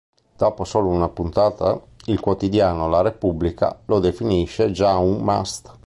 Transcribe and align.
Dopo 0.35 0.63
solo 0.63 0.87
una 0.89 1.09
puntata 1.09 1.79
il 2.05 2.19
quotidiano 2.19 2.89
"La 2.89 3.01
Repubblica" 3.01 3.81
lo 3.85 3.99
definisce 3.99 4.71
già 4.71 4.97
un 4.97 5.17
"must". 5.21 5.77